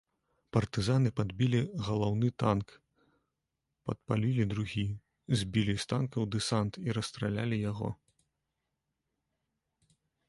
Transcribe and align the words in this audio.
Партызаны 0.55 1.09
падбілі 1.17 1.59
галаўны 1.89 2.27
танк, 2.43 2.67
падпалілі 3.89 4.43
другі, 4.55 4.87
збілі 5.43 5.75
з 5.85 5.87
танкаў 5.93 6.21
дэсант 6.37 6.73
і 6.89 6.99
расстралялі 6.99 7.57
яго. 7.71 7.95